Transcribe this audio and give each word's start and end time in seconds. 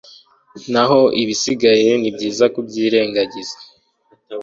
naho 0.71 0.99
ibisigaye 1.21 1.89
nibyiza 2.01 2.45
kubyirengagiza 2.53 3.57